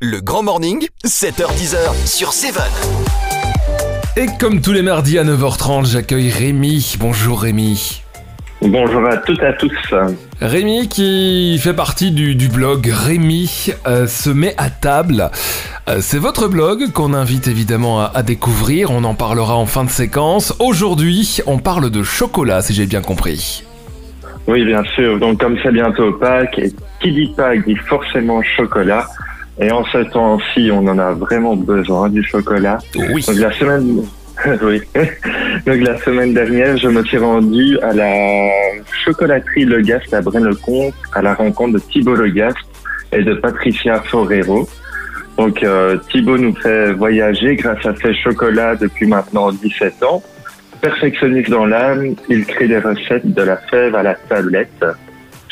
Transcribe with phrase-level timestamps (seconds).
[0.00, 2.54] Le Grand Morning, 7h10h sur 7.
[4.16, 6.94] Et comme tous les mardis à 9h30, j'accueille Rémi.
[7.00, 8.04] Bonjour Rémi.
[8.62, 9.72] Bonjour à toutes et à tous.
[10.40, 15.32] Rémi qui fait partie du, du blog Rémi euh, se met à table.
[15.88, 18.92] Euh, c'est votre blog qu'on invite évidemment à, à découvrir.
[18.92, 20.54] On en parlera en fin de séquence.
[20.60, 23.64] Aujourd'hui, on parle de chocolat, si j'ai bien compris.
[24.46, 25.18] Oui, bien sûr.
[25.18, 26.72] Donc, comme c'est bientôt Pâques, et
[27.02, 29.08] qui dit Pâques dit forcément chocolat.
[29.60, 32.78] Et en ce temps-ci, on en a vraiment besoin du chocolat.
[32.94, 33.24] Oui.
[33.26, 34.02] Donc, la semaine,
[34.62, 34.80] oui.
[35.66, 38.28] Donc, la semaine dernière, je me suis rendu à la
[39.04, 42.56] chocolaterie Le Gast à Braine-le-Comte à la rencontre de Thibaut Le Gast
[43.12, 44.68] et de Patricia Forero.
[45.36, 50.22] Donc, euh, Thibaut nous fait voyager grâce à ses chocolats depuis maintenant 17 ans.
[50.80, 54.84] Perfectionniste dans l'âme, il crée des recettes de la fève à la tablette.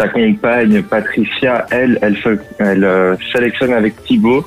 [0.00, 4.42] Sa compagne Patricia, elle, elle, euh, sélectionne avec Thibaut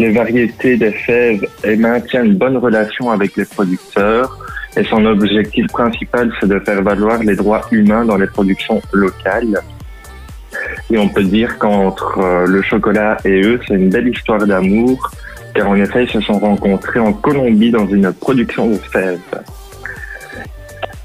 [0.00, 4.36] les variétés des fèves et maintient une bonne relation avec les producteurs.
[4.76, 9.60] Et son objectif principal, c'est de faire valoir les droits humains dans les productions locales.
[10.90, 15.12] Et on peut dire qu'entre euh, le chocolat et eux, c'est une belle histoire d'amour,
[15.54, 19.20] car en effet, ils se sont rencontrés en Colombie dans une production de fèves.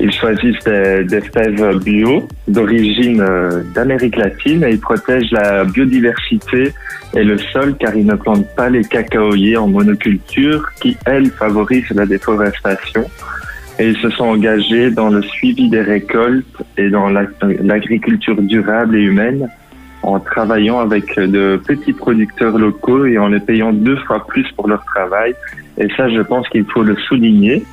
[0.04, 6.74] Ils choisissent des, des fèves bio d'origine euh, d'Amérique latine et ils protègent la biodiversité
[7.16, 11.92] et le sol car ils ne plantent pas les cacaoyers en monoculture qui, elles, favorisent
[11.92, 13.04] la déforestation.
[13.78, 17.28] Et ils se sont engagés dans le suivi des récoltes et dans la-
[17.62, 19.50] l'agriculture durable et humaine
[20.02, 24.68] en travaillant avec de petits producteurs locaux et en les payant deux fois plus pour
[24.68, 25.36] leur travail.
[25.78, 27.64] Et ça, je pense qu'il faut le souligner.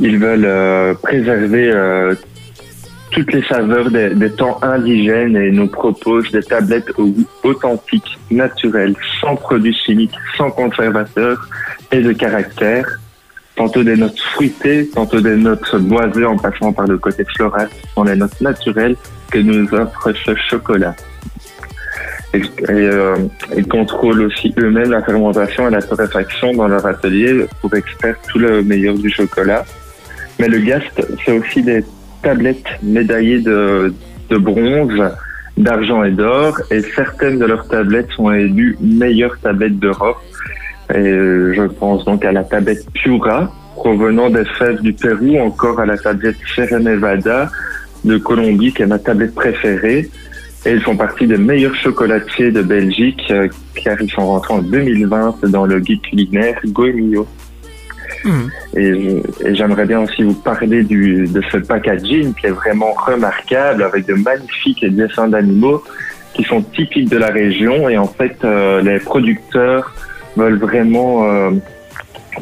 [0.00, 2.14] Ils veulent euh, préserver euh,
[3.10, 8.94] toutes les saveurs des, temps indigènes et nous proposent des tablettes au goût authentique, naturel,
[9.20, 11.48] sans produits chimiques, sans conservateurs
[11.92, 12.86] et de caractère.
[13.54, 17.94] Tantôt des notes fruitées, tantôt des notes boisées en passant par le côté floral, ce
[17.94, 18.96] sont les notes naturelles
[19.30, 20.94] que nous offre ce chocolat.
[22.34, 23.16] Et, euh,
[23.56, 28.38] ils contrôlent aussi eux-mêmes la fermentation et la torréfaction dans leur atelier pour extraire tout
[28.38, 29.64] le meilleur du chocolat.
[30.38, 31.84] Mais le Gast, c'est aussi des
[32.22, 33.92] tablettes médaillées de,
[34.30, 35.02] de bronze,
[35.56, 40.18] d'argent et d'or, et certaines de leurs tablettes sont élues meilleures tablettes d'Europe.
[40.94, 45.80] Et euh, je pense donc à la tablette Pura, provenant des fèves du Pérou, encore
[45.80, 47.50] à la tablette Sierra Nevada
[48.04, 50.08] de Colombie, qui est ma tablette préférée.
[50.64, 53.48] Et ils font partie des meilleurs chocolatiers de Belgique, euh,
[53.82, 57.26] car ils sont rentrés en 2020 dans le guide culinaire Goemio.
[58.76, 59.22] Et,
[59.54, 64.84] j'aimerais bien aussi vous parler de ce packaging qui est vraiment remarquable avec de magnifiques
[64.84, 65.82] dessins d'animaux
[66.36, 67.88] qui sont typiques de la région.
[67.88, 69.94] Et en fait, euh, les producteurs
[70.36, 71.50] veulent vraiment euh,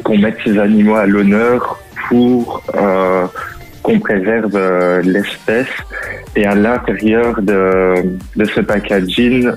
[0.03, 3.25] qu'on mette ces animaux à l'honneur pour euh,
[3.81, 4.57] qu'on préserve
[5.01, 5.73] l'espèce.
[6.35, 7.93] Et à l'intérieur de,
[8.35, 9.49] de ce packaging,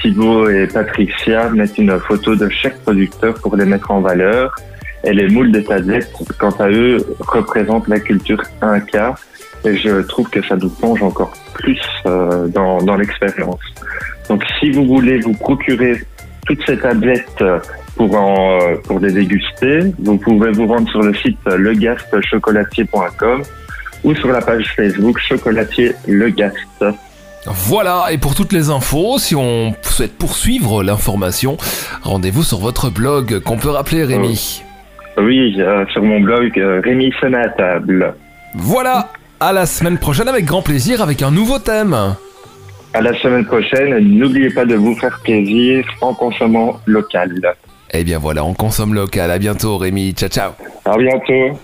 [0.00, 4.56] Thibaut et Patricia mettent une photo de chaque producteur pour les mettre en valeur.
[5.04, 9.14] Et les moules des tablettes, quant à eux, représentent la culture Inca.
[9.64, 13.60] Et je trouve que ça nous plonge encore plus euh, dans, dans l'expérience.
[14.28, 16.02] Donc, si vous voulez vous procurer
[16.46, 17.58] toutes ces tablettes euh,
[17.96, 23.42] pour, en, euh, pour les déguster, vous pouvez vous rendre sur le site legastchocolatier.com
[24.04, 26.84] ou sur la page Facebook Chocolatier Le Gast.
[27.46, 31.56] Voilà, et pour toutes les infos, si on souhaite poursuivre l'information,
[32.02, 34.62] rendez-vous sur votre blog qu'on peut rappeler Rémi.
[35.20, 38.14] Oui, euh, sur mon blog euh, Rémi Sonne à table.
[38.54, 39.08] Voilà,
[39.38, 41.96] à la semaine prochaine avec grand plaisir avec un nouveau thème.
[42.92, 47.54] À la semaine prochaine, n'oubliez pas de vous faire plaisir en consommant local.
[47.92, 49.30] Eh bien voilà, on consomme local.
[49.30, 50.12] À bientôt Rémi.
[50.12, 50.52] Ciao ciao.
[50.84, 51.58] À bientôt.